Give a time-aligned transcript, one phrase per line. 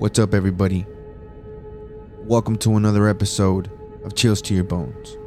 [0.00, 0.86] What's up, everybody?
[2.24, 3.70] Welcome to another episode
[4.02, 5.18] of Chills to Your Bones.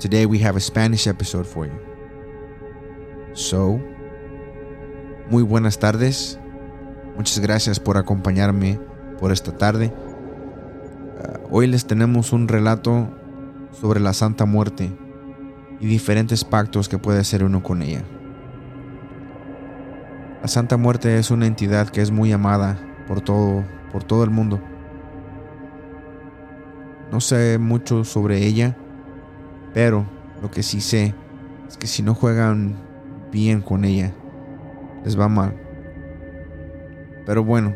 [0.00, 1.78] Today we have a Spanish episode for you.
[3.34, 3.80] So,
[5.30, 6.36] muy buenas tardes.
[7.14, 8.80] Muchas gracias por acompañarme
[9.20, 9.92] por esta tarde.
[9.94, 13.08] Uh, hoy les tenemos un relato
[13.70, 14.90] sobre la Santa Muerte
[15.78, 18.02] y diferentes pactos que puede hacer uno con ella.
[20.42, 24.30] La Santa Muerte es una entidad que es muy amada por todo, por todo el
[24.30, 24.60] mundo.
[27.10, 28.76] No sé mucho sobre ella,
[29.72, 30.04] pero
[30.42, 31.14] lo que sí sé
[31.66, 32.76] es que si no juegan
[33.32, 34.12] bien con ella,
[35.04, 35.56] les va mal.
[37.24, 37.74] Pero bueno,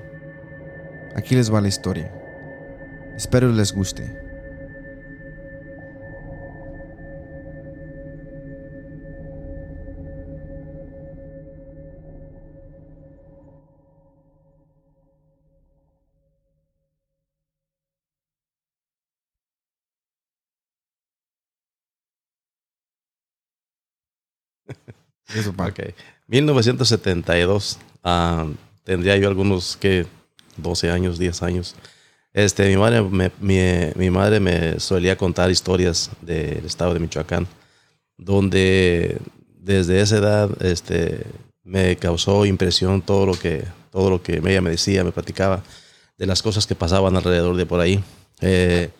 [1.16, 2.12] aquí les va la historia.
[3.16, 4.20] Espero les guste.
[25.34, 25.95] Eso, ok.
[26.26, 27.78] 1972.
[28.04, 28.46] ah,
[28.84, 30.06] tendría yo algunos que
[30.56, 31.74] 12 años, 10 años.
[32.32, 33.58] Este, mi madre me, mi,
[33.96, 37.46] mi madre me solía contar historias del estado de Michoacán,
[38.16, 39.18] donde
[39.58, 41.26] desde esa edad este,
[41.64, 45.62] me causó impresión todo lo que todo lo que ella me decía, me platicaba
[46.16, 48.02] de las cosas que pasaban alrededor de por ahí.
[48.40, 48.90] Eh,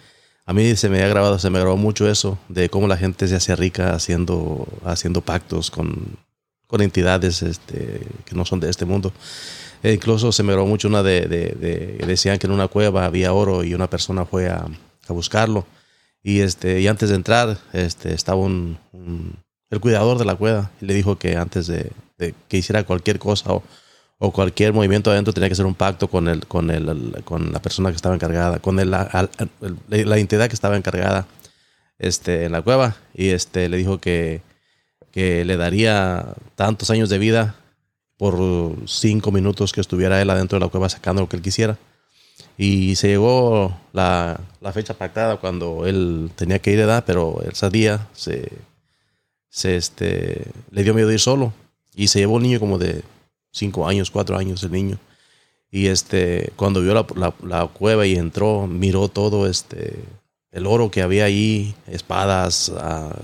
[0.51, 3.29] a mí se me ha grabado, se me grabó mucho eso de cómo la gente
[3.29, 6.17] se hacía rica haciendo, haciendo pactos con,
[6.67, 9.13] con entidades este, que no son de este mundo.
[9.85, 13.05] E incluso se me grabó mucho una de, de, de, decían que en una cueva
[13.05, 14.67] había oro y una persona fue a,
[15.07, 15.67] a buscarlo
[16.21, 18.77] y este y antes de entrar este estaba un,
[19.71, 23.21] el cuidador de la cueva y le dijo que antes de, de que hiciera cualquier
[23.21, 23.63] cosa o,
[24.21, 27.61] o, cualquier movimiento adentro tenía que hacer un pacto con el con el con la
[27.61, 29.29] persona que estaba encargada con la,
[29.89, 31.27] la entidad que estaba encargada
[31.99, 34.43] este en la cueva y este le dijo que
[35.11, 37.57] que le daría tantos años de vida
[38.21, 38.37] por
[38.87, 41.79] cinco minutos que estuviera él adentro de la cueva sacando lo que él quisiera.
[42.59, 47.41] Y se llegó la, la fecha pactada cuando él tenía que ir de edad, pero
[47.51, 48.53] ese día se,
[49.49, 51.55] se este, le dio miedo de ir solo.
[51.95, 53.03] Y se llevó un niño como de
[53.53, 54.99] cinco años, cuatro años el niño.
[55.71, 60.03] Y este, cuando vio la, la, cueva y entró, miró todo este,
[60.51, 63.15] el oro que había ahí, espadas, uh,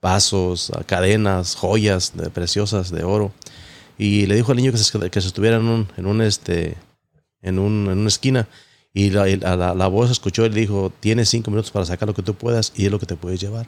[0.00, 3.32] vasos, cadenas, joyas de, preciosas de oro.
[3.98, 6.76] Y le dijo al niño que se, que se estuviera en un, en un este,
[7.42, 8.48] en, un, en una esquina.
[8.94, 12.14] Y la, la, la, voz escuchó y le dijo, tienes cinco minutos para sacar lo
[12.14, 13.66] que tú puedas y es lo que te puedes llevar.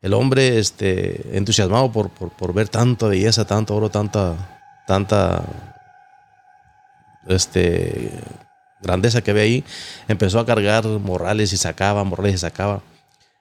[0.00, 4.55] El hombre, este, entusiasmado por, por, por ver tanta belleza, tanto oro, tanta,
[4.86, 5.44] tanta,
[7.28, 8.12] este,
[8.80, 9.64] grandeza que ve ahí,
[10.08, 12.82] empezó a cargar morrales y sacaba, morrales y sacaba.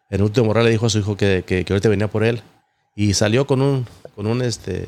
[0.10, 2.42] El último morral le dijo a su hijo que, que, que ahorita venía por él
[2.96, 4.88] y salió con un, con un, este,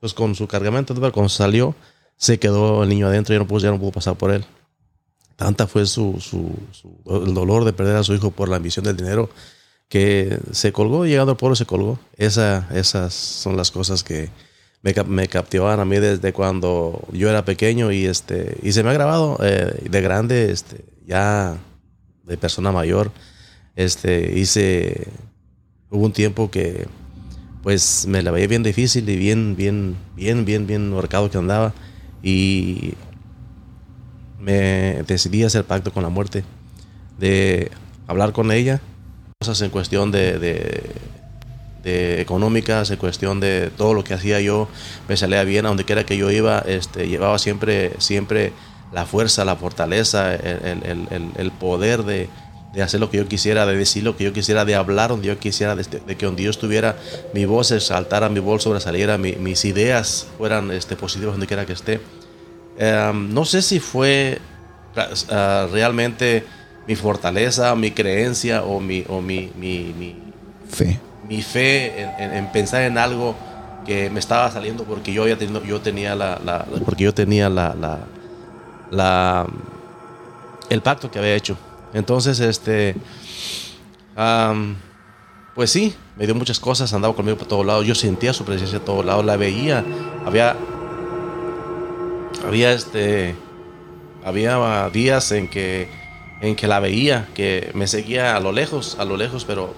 [0.00, 1.74] pues con su cargamento, pero cuando salió,
[2.16, 4.44] se quedó el niño adentro y no pudo, ya no pudo pasar por él.
[5.36, 8.84] Tanta fue su, su, su, el dolor de perder a su hijo por la ambición
[8.84, 9.30] del dinero
[9.88, 11.98] que se colgó, llegando al pueblo se colgó.
[12.16, 14.30] Esa, esas son las cosas que
[14.82, 18.90] me, me captivaban a mí desde cuando yo era pequeño y, este, y se me
[18.90, 21.56] ha grabado eh, de grande, este, ya
[22.24, 23.10] de persona mayor.
[23.74, 25.08] Este, hice,
[25.90, 26.86] hubo un tiempo que
[27.62, 31.74] pues me la veía bien difícil y bien, bien, bien, bien, bien horcado que andaba.
[32.22, 32.94] Y
[34.38, 36.44] me decidí hacer pacto con la muerte,
[37.18, 37.70] de
[38.06, 38.80] hablar con ella,
[39.40, 40.82] cosas en cuestión de, de,
[41.82, 44.68] de, económicas, en cuestión de todo lo que hacía yo,
[45.08, 48.52] me salía bien a donde quiera que yo iba, este, llevaba siempre, siempre
[48.92, 52.28] la fuerza, la fortaleza, el, el, el, el poder de,
[52.72, 55.28] de hacer lo que yo quisiera, de decir lo que yo quisiera, de hablar donde
[55.28, 56.96] yo quisiera, de, de que donde yo estuviera,
[57.34, 61.72] mi voz saltara, mi voz sobresaliera, mi, mis ideas fueran este, positivas donde quiera que
[61.72, 62.00] esté.
[62.80, 64.38] Um, no sé si fue
[64.96, 66.44] uh, realmente
[66.86, 70.16] mi fortaleza, mi creencia o mi, o mi, mi, mi
[70.70, 70.98] fe,
[71.28, 73.36] mi fe en, en, en, pensar en algo
[73.88, 77.48] que me estaba saliendo porque yo, ya tenido, yo tenía la, la, porque yo tenía
[77.48, 77.96] la,
[80.68, 81.56] el pacto que había hecho.
[81.94, 82.94] Entonces, este,
[85.54, 88.78] pues sí, me dio muchas cosas, andaba conmigo por todos lados, yo sentía su presencia
[88.78, 89.82] a todos lados, la veía,
[90.26, 90.54] había,
[92.46, 93.34] había este,
[94.22, 95.88] había días en que,
[96.42, 99.74] en que la veía, que me seguía a lo lejos, a lo lejos, pero,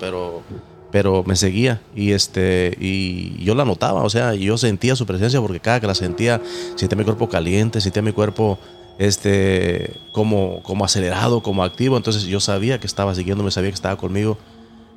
[0.93, 5.41] pero me seguía y este y yo la notaba, o sea, yo sentía su presencia
[5.41, 6.41] porque cada que la sentía
[6.77, 8.59] sentía mi cuerpo caliente, sentía mi cuerpo
[8.99, 13.97] este como como acelerado, como activo, entonces yo sabía que estaba siguiéndome, sabía que estaba
[13.97, 14.39] conmigo.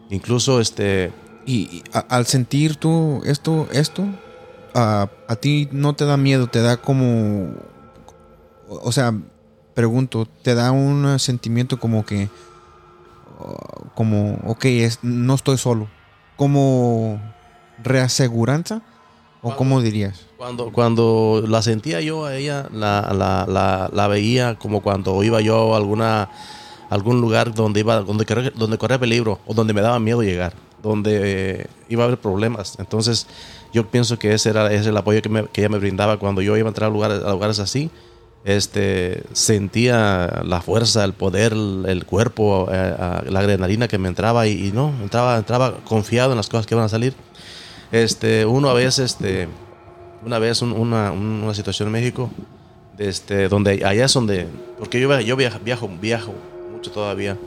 [0.09, 1.11] Incluso este
[1.45, 4.05] y, al sentir tú esto esto
[4.73, 7.53] a, a ti no te da miedo, te da como
[8.67, 9.13] o sea,
[9.73, 12.29] pregunto, te da un sentimiento como que
[13.95, 15.87] como, ok, es, no estoy solo.
[16.35, 17.21] ¿Como
[17.83, 18.81] reaseguranza?
[19.41, 20.25] ¿O cómo dirías?
[20.37, 25.73] Cuando, cuando la sentía yo a ella, la, la, la, veía como cuando iba yo
[25.73, 26.29] a alguna,
[26.89, 31.67] algún lugar donde iba, donde, donde corría peligro o donde me daba miedo llegar, donde
[31.89, 32.77] iba a haber problemas.
[32.79, 33.27] Entonces,
[33.73, 36.17] yo pienso que ese era, ese era el apoyo que, me, que, ella me brindaba
[36.17, 37.91] cuando yo iba a entrar a lugares, a lugares así
[38.45, 42.95] este, sentía la fuerza, el poder, el cuerpo, eh,
[43.29, 46.85] la adrenalina que me entraba y, no, entraba, entraba confiado en las cosas que iban
[46.85, 47.13] a salir.
[47.91, 49.47] Este, uno a veces, este,
[50.25, 52.29] una vez una, una, situación en México,
[52.97, 54.47] este, donde allá es donde,
[54.77, 56.33] porque yo, yo viajo, viajo, viajo
[56.71, 57.37] mucho todavía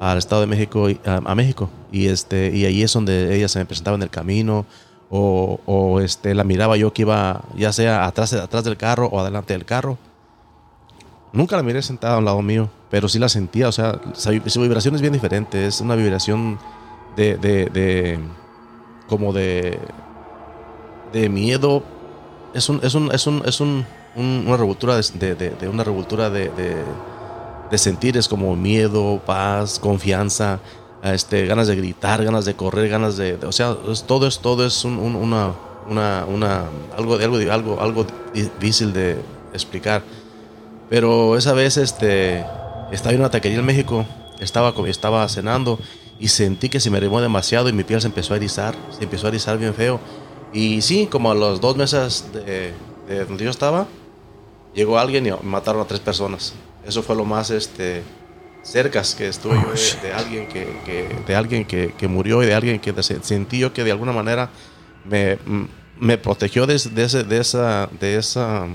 [0.00, 3.66] al Estado de México, a, México, y, este, y ahí es donde ella se me
[3.66, 4.64] presentaba en el camino,
[5.10, 9.20] o, o este, la miraba yo que iba ya sea atrás, atrás del carro o
[9.20, 9.98] adelante del carro
[11.32, 14.60] Nunca la miré sentada a un lado mío, pero sí la sentía, o sea, su
[14.60, 16.58] vibración es bien diferente, es una vibración
[17.16, 18.18] de, de, de
[19.08, 19.78] como de,
[21.12, 21.84] de miedo,
[22.52, 23.86] es un, es un, es un, es un,
[24.16, 26.50] una revoltura de, de, una revoltura de,
[27.70, 30.58] de, sentires como miedo, paz, confianza,
[31.04, 34.84] este, ganas de gritar, ganas de correr, ganas de, o sea, todo es, todo es
[34.84, 35.54] una,
[35.88, 36.64] una, una,
[36.96, 39.16] algo, algo, algo, algo difícil de
[39.52, 40.02] explicar.
[40.90, 42.44] Pero esa vez este,
[42.90, 44.04] estaba en una taquería en México,
[44.40, 45.78] estaba, estaba cenando
[46.18, 49.04] y sentí que se me arrimó demasiado y mi piel se empezó a erizar, se
[49.04, 50.00] empezó a erizar bien feo.
[50.52, 52.74] Y sí, como a los dos meses de,
[53.24, 53.86] donde yo estaba,
[54.74, 56.54] llegó alguien y mataron a tres personas.
[56.84, 58.02] Eso fue lo más este,
[58.62, 62.80] cercas que estuve yo de, alguien, que, de alguien que, que, murió y de alguien
[62.80, 64.50] que sentí yo que de alguna manera
[65.04, 65.38] me,
[66.00, 67.88] me protegió de, de, ese, de esa...
[68.00, 68.66] De esa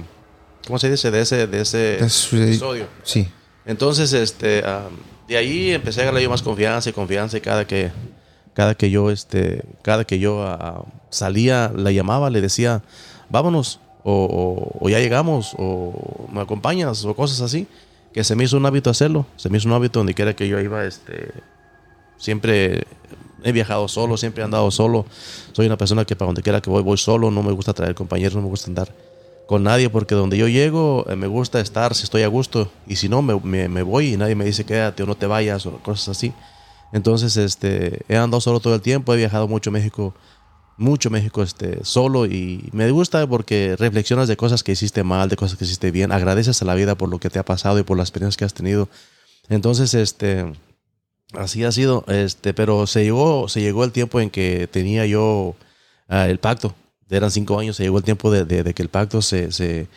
[0.66, 1.12] ¿cómo se dice?
[1.12, 2.88] De ese, de ese episodio.
[3.04, 3.28] Sí.
[3.66, 4.64] Entonces, este,
[5.28, 7.92] de ahí empecé a ganar yo más confianza y confianza y cada que,
[8.54, 12.84] cada que yo, este, cada que yo ah, salía, la llamaba, le decía,
[13.30, 17.68] vámonos, o, ya llegamos, o me acompañas, o cosas así,
[18.14, 20.48] que se me hizo un hábito hacerlo, se me hizo un hábito donde quiera que
[20.48, 21.32] yo iba, este,
[22.18, 22.84] siempre
[23.44, 25.08] he viajado solo, siempre he andado solo,
[25.54, 27.96] soy una persona que para donde quiera que voy, voy solo, no me gusta traer
[27.96, 28.90] compañeros, no me gusta andar
[29.46, 32.96] con nadie porque donde yo llego eh, me gusta estar si estoy a gusto y
[32.96, 35.78] si no me, me, voy y nadie me dice quédate o no te vayas o
[35.80, 36.34] cosas así.
[36.94, 40.14] Entonces este, he andado solo todo el tiempo, he viajado mucho a México,
[40.78, 45.36] mucho México este, solo y me gusta porque reflexionas de cosas que hiciste mal, de
[45.36, 47.84] cosas que hiciste bien, agradeces a la vida por lo que te ha pasado y
[47.84, 48.90] por las experiencias que has tenido.
[49.50, 50.54] Entonces este,
[51.34, 55.56] así ha sido, este, pero se llegó, se llegó el tiempo en que tenía yo
[56.08, 56.74] ah, el pacto
[57.10, 59.88] eran cinco años, se llegó el tiempo de, que el pacto se, se,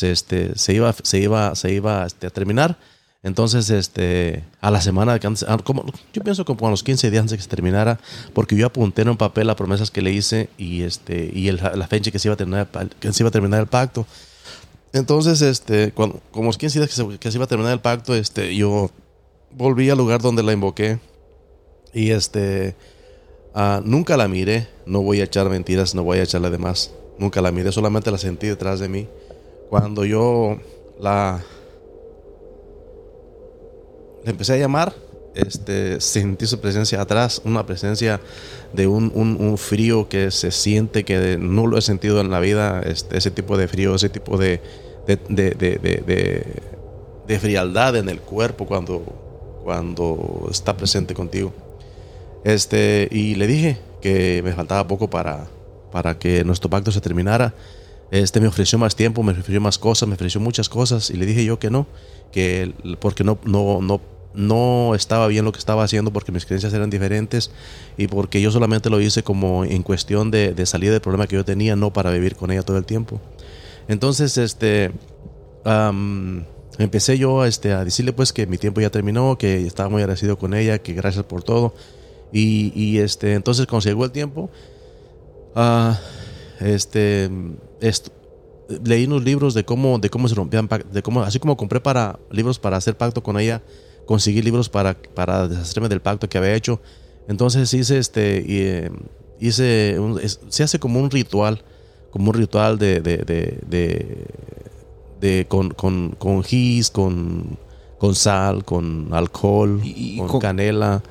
[0.00, 2.78] este, se iba, se iba, se iba este, a terminar.
[3.22, 5.18] Entonces, este, a la semana,
[5.48, 7.98] ah, como, yo pienso como a los 15 días antes de que se terminara,
[8.34, 11.86] porque yo apunté en un papel las promesas que le hice y, este, y la
[11.88, 12.68] fecha que se, iba a terminar,
[13.00, 14.06] que se iba a terminar el pacto.
[14.92, 17.80] Entonces, este, cuando, como los 15 días que se, que se, iba a terminar el
[17.80, 18.90] pacto, este, yo
[19.52, 20.98] volví al lugar donde la invoqué
[21.94, 22.76] y este,
[23.54, 26.90] Ah, nunca la miré, no voy a echar mentiras, no voy a echarle de más.
[27.18, 29.06] Nunca la miré, solamente la sentí detrás de mí.
[29.70, 30.58] Cuando yo
[30.98, 31.40] la,
[34.24, 34.92] empecé a llamar,
[35.36, 38.20] este, sentí su presencia atrás, una presencia
[38.72, 42.82] de un, un, frío que se siente que no lo he sentido en la vida,
[42.82, 44.60] este, ese tipo de frío, ese tipo de,
[45.06, 46.44] de, de,
[47.26, 49.00] de, frialdad en el cuerpo cuando,
[49.62, 51.52] cuando está presente contigo.
[52.44, 55.46] Este, y le dije que me faltaba poco para,
[55.90, 57.54] para que nuestro pacto se terminara.
[58.10, 61.26] Este me ofreció más tiempo, me ofreció más cosas, me ofreció muchas cosas y le
[61.26, 61.86] dije yo que no,
[62.30, 64.00] que porque no, no, no,
[64.34, 67.50] no estaba bien lo que estaba haciendo porque mis creencias eran diferentes
[67.96, 71.44] y porque yo solamente lo hice como en cuestión de, de del problema que yo
[71.44, 73.20] tenía, no para vivir con ella todo el tiempo.
[73.88, 74.92] Entonces, este,
[76.78, 80.38] empecé yo este, a decirle pues que mi tiempo ya terminó, que estaba muy agradecido
[80.38, 81.74] con ella, que gracias por todo
[82.36, 84.50] y, este, entonces cuando llegó el tiempo,
[85.54, 85.92] uh,
[86.60, 87.30] este,
[87.80, 88.10] esto,
[88.84, 92.18] leí unos libros de cómo, de cómo se rompían, de cómo, así como compré para
[92.30, 93.62] libros para hacer pacto con ella,
[94.04, 96.80] conseguí libros para, para deshacerme del pacto que había hecho.
[97.28, 98.90] Entonces hice este, y, eh,
[99.38, 99.96] hice,
[100.48, 101.62] se hace como un ritual,
[102.10, 104.26] como un ritual de, de, de,
[105.20, 107.58] de, con, con, con gis, con,
[107.98, 111.02] con sal, con alcohol, y, con, canela.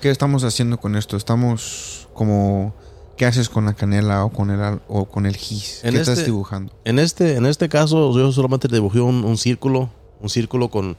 [0.00, 1.16] ¿Qué estamos haciendo con esto?
[1.16, 2.74] Estamos como
[3.20, 5.80] ¿Qué haces con la canela o con el, o con el gis?
[5.82, 6.72] ¿Qué estás este, dibujando?
[6.86, 9.90] En este, en este caso, yo solamente dibujé un, círculo,
[10.22, 10.96] un círculo con,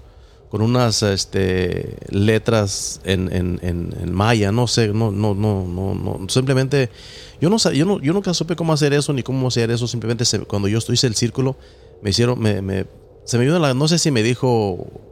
[0.52, 6.30] con unas este, letras en, en, en, maya, no sé, no, no, no, no, no.
[6.30, 6.92] simplemente,
[7.42, 10.24] yo no, yo no, yo nunca supe cómo hacer eso ni cómo hacer eso, simplemente
[10.46, 11.56] cuando yo hice el círculo,
[12.04, 12.86] me hicieron, me, me,
[13.24, 15.11] se me vino la, no sé si me dijo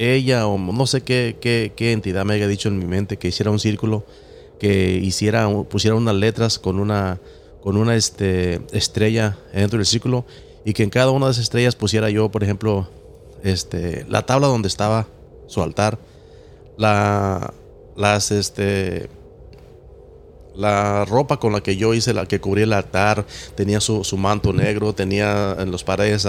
[0.00, 3.50] ella o no sé qué, qué, entidad me haya dicho en mi mente que hiciera
[3.50, 4.04] un círculo
[4.58, 7.20] que hiciera, pusiera unas letras con una,
[7.62, 10.24] con una este, estrella dentro del círculo
[10.64, 12.88] y que en cada una de esas estrellas pusiera yo, por ejemplo,
[13.42, 15.06] este, la tabla donde estaba
[15.46, 15.98] su altar,
[16.78, 17.52] la,
[17.96, 19.08] las, este,
[20.54, 24.52] la ropa con la que yo hice, la que cubría el altar, tenía su, manto
[24.52, 26.26] negro, tenía en las paredes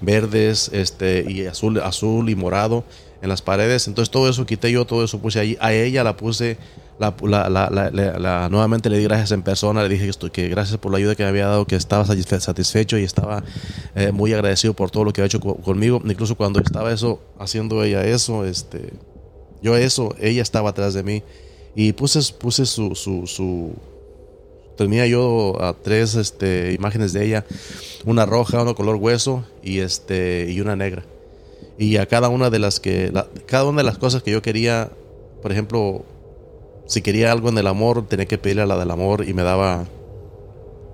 [0.00, 2.84] verdes este, y azul, azul y morado
[3.22, 3.88] en las paredes.
[3.88, 5.56] Entonces todo eso quité yo, todo eso puse ahí.
[5.60, 6.58] A ella la puse
[6.98, 11.14] la, la, nuevamente le di gracias en persona, le dije que, gracias por la ayuda
[11.14, 13.42] que me había dado, que estaba satisfecho y estaba
[13.94, 16.00] eh, muy agradecido por todo lo que ha hecho conmigo.
[16.04, 18.92] Incluso cuando estaba eso, haciendo ella eso, este,
[19.62, 21.22] yo eso, ella estaba atrás de mí
[21.74, 23.74] y puse, puse su, su, su
[24.76, 27.44] tenía yo a tres este, imágenes de ella,
[28.04, 31.04] una roja, una color hueso y, este, y una negra.
[31.82, 33.12] Y a cada una de las que,
[33.46, 34.90] cada una de las cosas que yo quería,
[35.42, 36.04] por ejemplo,
[36.86, 39.42] si quería algo en el amor, tenía que pedirle a la del amor y me
[39.42, 39.86] daba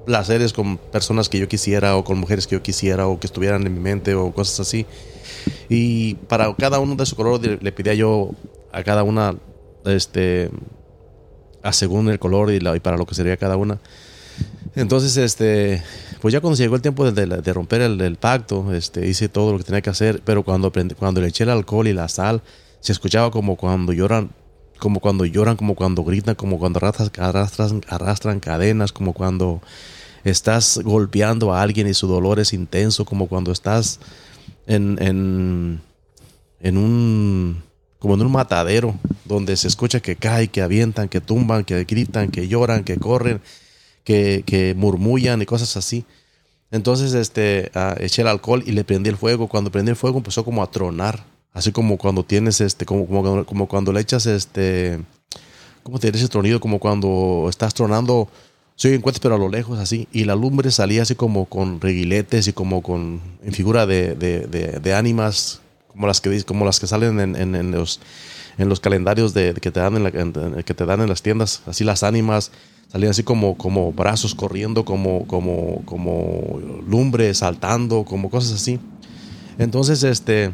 [0.07, 3.67] placeres con personas que yo quisiera o con mujeres que yo quisiera o que estuvieran
[3.67, 4.87] en mi mente o cosas así.
[5.69, 8.31] Y para cada uno de su color le pedía yo
[8.73, 9.35] a cada una,
[9.85, 10.49] este,
[11.63, 13.79] a según el color y, para lo que sería cada una.
[14.75, 15.83] Entonces, este,
[16.21, 19.65] pues ya cuando llegó el tiempo de, romper el, pacto, este, hice todo lo que
[19.65, 22.43] tenía que hacer, pero cuando, cuando le eché el alcohol y la sal,
[22.81, 24.31] se escuchaba como cuando lloran
[24.79, 29.61] como cuando lloran, como cuando gritan, como cuando arrastran, arrastran, cadenas, como cuando
[30.25, 34.01] estás golpeando a alguien y su dolor es intenso, como cuando estás
[34.67, 35.81] en, en,
[36.61, 37.63] en un
[37.99, 38.95] como en un matadero
[39.25, 43.41] donde se escucha que cae, que avientan, que tumban, que gritan, que lloran, que corren,
[44.45, 46.05] que, murmullan y cosas así.
[46.71, 49.49] Entonces este, ah, eché el alcohol y le prendí el fuego.
[49.49, 53.07] Cuando prendí el fuego empezó como a tronar Así como cuando tienes este, como,
[53.67, 55.01] cuando le echas este,
[55.83, 56.61] ¿cómo te ese tronido?
[56.61, 58.29] Como cuando estás tronando,
[58.77, 60.07] se oyen pero a lo lejos así.
[60.13, 65.61] Y la lumbre salía así como con reguiletes y como con, en figura de, ánimas,
[65.89, 68.01] como las que, como las que salen en, en, los,
[68.59, 71.63] en los calendarios de, que, te dan en que te dan en las tiendas.
[71.67, 72.51] Así las ánimas
[72.93, 78.79] salían así como, como brazos corriendo, como, como, como lumbre saltando, como cosas así.
[79.59, 80.53] Entonces, este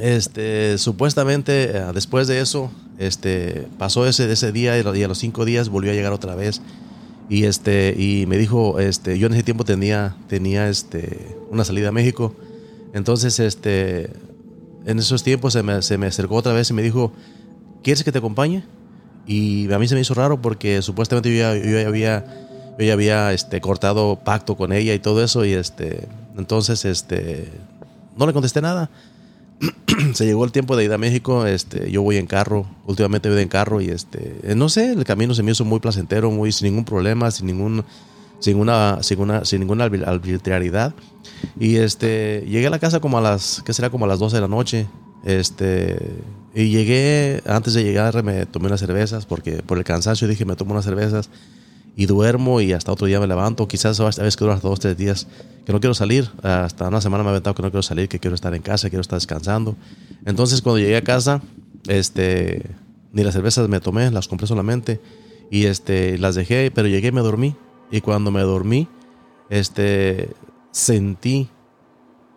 [0.00, 5.44] este, supuestamente eh, después de eso, este, pasó ese, ese día y a los cinco
[5.44, 6.62] días volvió a llegar otra vez.
[7.28, 11.90] Y, este, y me dijo, este, yo en ese tiempo tenía, tenía este, una salida
[11.90, 12.34] a México.
[12.92, 14.10] Entonces, este,
[14.86, 17.12] en esos tiempos se me, se me acercó otra vez y me dijo,
[17.82, 18.64] ¿quieres que te acompañe?
[19.26, 22.24] Y a mí se me hizo raro porque supuestamente yo ya, yo ya había,
[22.78, 25.44] yo ya había este, cortado pacto con ella y todo eso.
[25.44, 27.48] Y este, entonces este,
[28.16, 28.90] no le contesté nada.
[30.14, 33.42] se llegó el tiempo de ir a México, este, yo voy en carro, últimamente voy
[33.42, 36.68] en carro y este, no sé, el camino se me hizo muy placentero, muy sin
[36.68, 37.84] ningún problema, sin ningún,
[38.40, 40.94] sin una, sin una, sin ninguna arbitrariedad.
[41.58, 43.90] Y este, llegué a la casa como a las, ¿qué será?
[43.90, 44.86] Como a las 12 de la noche.
[45.24, 45.96] Este,
[46.54, 50.56] y llegué, antes de llegar me tomé unas cervezas porque por el cansancio dije me
[50.56, 51.28] tomo unas cervezas
[51.94, 53.68] y duermo y hasta otro día me levanto.
[53.68, 55.26] Quizás a veces que dura dos, tres días
[55.66, 56.30] que no quiero salir.
[56.42, 58.88] Hasta una semana me he aventado que no quiero salir, que quiero estar en casa,
[58.88, 59.76] quiero estar descansando.
[60.24, 61.42] Entonces cuando llegué a casa,
[61.86, 62.62] este,
[63.12, 65.00] ni las cervezas me tomé, las compré solamente
[65.50, 67.54] y este, las dejé, pero llegué y me dormí.
[67.90, 68.88] Y cuando me dormí,
[69.48, 70.30] este,
[70.70, 71.48] sentí,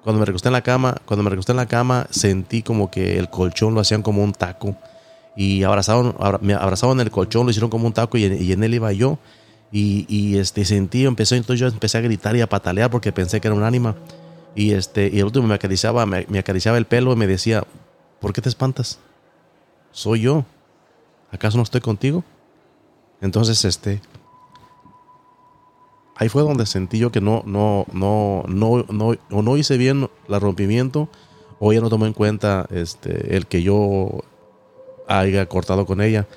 [0.03, 3.17] cuando me recosté en la cama, cuando me recosté en la cama, sentí como que
[3.17, 4.75] el colchón lo hacían como un taco.
[5.35, 8.91] Y abrazaban, me abrazaban el colchón, lo hicieron como un taco y en él iba
[8.93, 9.17] yo.
[9.75, 13.41] Y, y, este, sentí, empezó, entonces yo empecé a gritar y a patalear porque pensé
[13.41, 13.95] que era un ánima.
[14.55, 17.63] Y, este, y el último me acariciaba, me, acariciaba el pelo y me decía,
[18.19, 18.99] ¿por qué te espantas?
[19.91, 20.45] Soy yo.
[21.31, 22.23] ¿Acaso no estoy contigo?
[23.19, 23.99] Entonces, este,
[26.15, 30.09] ahí fue donde sentí yo que no, no, no, no, no, o no hice bien
[30.27, 31.09] el rompimiento,
[31.59, 34.23] o ya no tomé en cuenta este, el que yo
[35.07, 36.27] haya cortado con ella.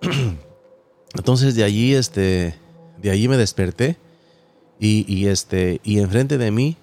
[1.14, 2.54] Entonces de allí, este,
[3.00, 3.96] de allí me desperté
[4.78, 6.76] y, y, este, y enfrente de mí,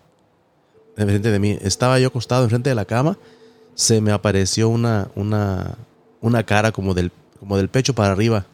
[0.96, 3.18] enfrente de mí, estaba yo acostado enfrente de la cama,
[3.74, 5.78] se me apareció una, una,
[6.22, 8.46] una cara como del, como del pecho para arriba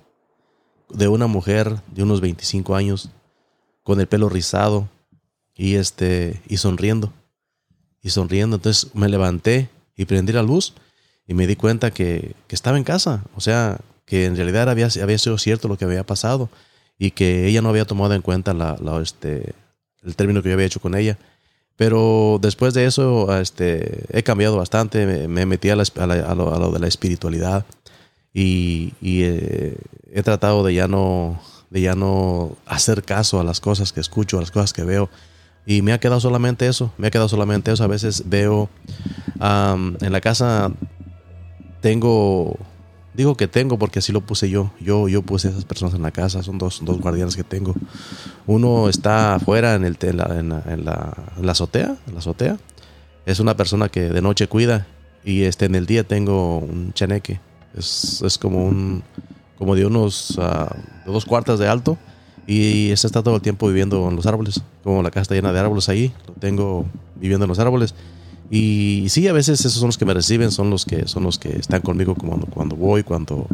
[0.90, 3.10] de una mujer de unos 25 años
[3.88, 4.90] con el pelo rizado
[5.56, 7.14] y este y sonriendo
[8.02, 10.74] y sonriendo entonces me levanté y prendí la luz
[11.26, 14.90] y me di cuenta que, que estaba en casa o sea que en realidad había,
[15.02, 16.50] había sido cierto lo que había pasado
[17.00, 19.54] y que ella no había tomado en cuenta la, este,
[20.04, 21.18] el término que yo había hecho con ella.
[21.78, 26.88] Pero después de eso este, he cambiado bastante, me, metí a, a, lo, de la
[26.88, 27.66] espiritualidad
[28.34, 29.78] y, eh,
[30.12, 34.38] he tratado de ya, no, de ya no hacer caso a las cosas que escucho,
[34.38, 35.10] a las cosas que veo.
[35.66, 37.84] Y me ha quedado solamente eso, me ha quedado solamente eso.
[37.84, 38.70] A veces veo
[39.42, 40.72] en la casa,
[41.82, 42.58] tengo
[43.18, 44.72] Digo que tengo porque así lo puse yo.
[44.80, 46.44] Yo, yo puse a esas personas en la casa.
[46.44, 47.74] Son dos, dos guardianes que tengo.
[48.46, 51.98] Uno está afuera en, el, en, la, en, la, en, la, azotea.
[52.06, 52.58] En la azotea.
[53.26, 54.86] Es una persona que de noche cuida.
[55.26, 57.40] Y este, en el día tengo un chaneque.
[57.76, 59.02] Es, es como un
[59.58, 61.98] como de unos uh, dos cuartas de alto.
[62.46, 64.62] Y ese está todo el tiempo viviendo en los árboles.
[64.84, 66.14] Como la casa está llena de árboles ahí.
[66.28, 66.86] Lo tengo
[67.16, 67.94] viviendo en los árboles.
[68.50, 71.38] Y sí, a veces esos son los que me reciben, son los que son los
[71.38, 73.48] que están conmigo cuando, cuando voy, cuando,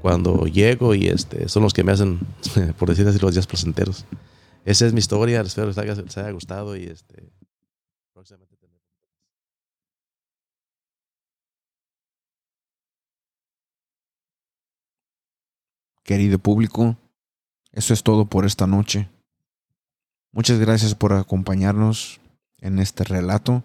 [0.00, 2.20] cuando llego y este, son los que me hacen,
[2.78, 4.06] por decir así, los días placenteros.
[4.64, 7.30] Esa es mi historia, espero que les haya, gustado y este,
[8.14, 8.53] próximamente
[16.04, 16.98] Querido público,
[17.72, 19.08] eso es todo por esta noche.
[20.32, 22.20] Muchas gracias por acompañarnos
[22.58, 23.64] en este relato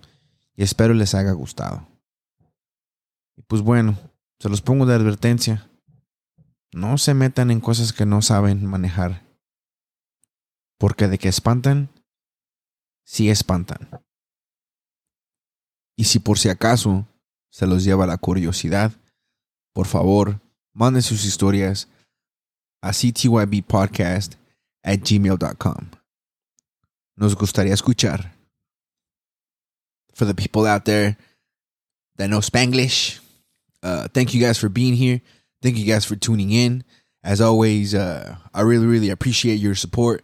[0.56, 1.86] y espero les haya gustado.
[3.36, 3.98] Y pues bueno,
[4.40, 5.70] se los pongo de advertencia.
[6.72, 9.22] No se metan en cosas que no saben manejar.
[10.78, 11.90] Porque de que espantan,
[13.04, 13.90] sí espantan.
[15.98, 17.06] Y si por si acaso
[17.52, 18.94] se los lleva la curiosidad,
[19.74, 20.40] por favor,
[20.72, 21.90] manden sus historias
[22.82, 24.36] a ctybpodcast
[24.84, 25.92] at gmail.com.
[27.18, 28.32] Nos gustaría escuchar
[30.14, 31.18] for the people out there
[32.18, 33.20] that know Spanglish.
[33.82, 35.22] Uh, thank you guys for being here.
[35.62, 36.84] Thank you guys for tuning in.
[37.24, 40.24] As always, uh, I really, really appreciate your support.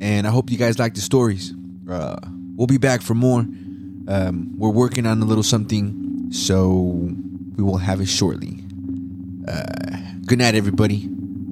[0.00, 1.52] And I hope you guys like the stories.
[1.88, 2.18] Uh,
[2.56, 3.40] we'll be back for more.
[3.40, 6.68] Um, we're working on a little something, so
[7.56, 8.64] we will have it shortly.
[9.46, 11.08] Uh, good night, everybody.